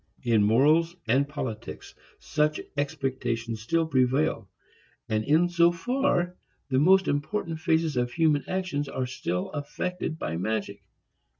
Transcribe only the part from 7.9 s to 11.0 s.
of human action are still affected by magic.